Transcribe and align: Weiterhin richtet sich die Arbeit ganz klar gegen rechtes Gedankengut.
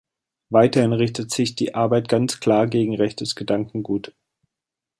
Weiterhin 0.49 0.93
richtet 0.93 1.29
sich 1.29 1.53
die 1.55 1.75
Arbeit 1.75 2.09
ganz 2.09 2.39
klar 2.39 2.65
gegen 2.65 2.95
rechtes 2.95 3.35
Gedankengut. 3.35 4.15